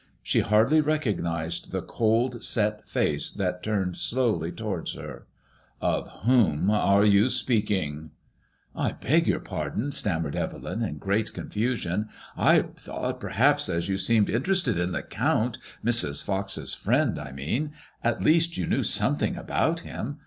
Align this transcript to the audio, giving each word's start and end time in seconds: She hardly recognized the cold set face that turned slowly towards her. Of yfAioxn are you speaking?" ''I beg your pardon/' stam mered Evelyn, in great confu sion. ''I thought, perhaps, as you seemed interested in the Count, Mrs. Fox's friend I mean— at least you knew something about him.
She 0.23 0.39
hardly 0.39 0.81
recognized 0.81 1.71
the 1.71 1.83
cold 1.83 2.43
set 2.43 2.87
face 2.87 3.29
that 3.33 3.61
turned 3.61 3.97
slowly 3.97 4.51
towards 4.51 4.95
her. 4.95 5.27
Of 5.79 6.07
yfAioxn 6.25 6.69
are 6.71 7.05
you 7.05 7.29
speaking?" 7.29 8.09
''I 8.75 8.99
beg 8.99 9.27
your 9.27 9.39
pardon/' 9.39 9.91
stam 9.93 10.23
mered 10.23 10.33
Evelyn, 10.33 10.81
in 10.81 10.97
great 10.97 11.35
confu 11.35 11.75
sion. 11.75 12.09
''I 12.35 12.73
thought, 12.75 13.19
perhaps, 13.19 13.69
as 13.69 13.89
you 13.89 13.99
seemed 13.99 14.31
interested 14.31 14.79
in 14.79 14.91
the 14.91 15.03
Count, 15.03 15.59
Mrs. 15.85 16.23
Fox's 16.23 16.73
friend 16.73 17.19
I 17.19 17.31
mean— 17.31 17.71
at 18.03 18.23
least 18.23 18.57
you 18.57 18.65
knew 18.65 18.81
something 18.81 19.35
about 19.37 19.81
him. 19.81 20.17